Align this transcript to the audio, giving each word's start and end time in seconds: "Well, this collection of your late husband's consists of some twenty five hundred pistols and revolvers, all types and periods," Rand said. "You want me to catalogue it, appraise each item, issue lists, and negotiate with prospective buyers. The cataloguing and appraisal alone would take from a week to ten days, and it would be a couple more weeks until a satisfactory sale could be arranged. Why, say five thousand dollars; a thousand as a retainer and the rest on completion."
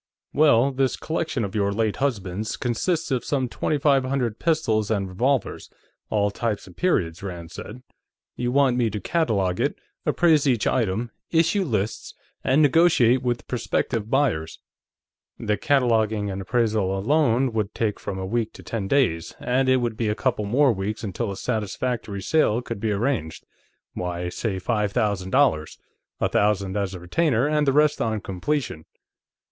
"Well, 0.33 0.71
this 0.71 0.97
collection 0.97 1.45
of 1.45 1.53
your 1.53 1.71
late 1.71 1.97
husband's 1.97 2.57
consists 2.57 3.11
of 3.11 3.23
some 3.23 3.47
twenty 3.47 3.77
five 3.77 4.03
hundred 4.03 4.39
pistols 4.39 4.89
and 4.89 5.07
revolvers, 5.07 5.69
all 6.09 6.31
types 6.31 6.65
and 6.65 6.75
periods," 6.75 7.21
Rand 7.21 7.51
said. 7.51 7.83
"You 8.35 8.51
want 8.51 8.77
me 8.77 8.89
to 8.89 8.99
catalogue 8.99 9.59
it, 9.59 9.77
appraise 10.03 10.47
each 10.47 10.65
item, 10.65 11.11
issue 11.29 11.63
lists, 11.63 12.15
and 12.43 12.63
negotiate 12.63 13.21
with 13.21 13.47
prospective 13.47 14.09
buyers. 14.09 14.57
The 15.37 15.55
cataloguing 15.55 16.31
and 16.31 16.41
appraisal 16.41 16.97
alone 16.97 17.53
would 17.53 17.75
take 17.75 17.99
from 17.99 18.17
a 18.17 18.25
week 18.25 18.53
to 18.53 18.63
ten 18.63 18.87
days, 18.87 19.35
and 19.39 19.69
it 19.69 19.77
would 19.77 19.97
be 19.97 20.07
a 20.07 20.15
couple 20.15 20.45
more 20.45 20.73
weeks 20.73 21.03
until 21.03 21.31
a 21.31 21.37
satisfactory 21.37 22.23
sale 22.23 22.63
could 22.63 22.79
be 22.79 22.89
arranged. 22.91 23.45
Why, 23.93 24.29
say 24.29 24.57
five 24.57 24.93
thousand 24.93 25.29
dollars; 25.29 25.77
a 26.19 26.27
thousand 26.27 26.75
as 26.75 26.95
a 26.95 26.99
retainer 26.99 27.45
and 27.47 27.67
the 27.67 27.71
rest 27.71 28.01
on 28.01 28.19
completion." 28.19 28.85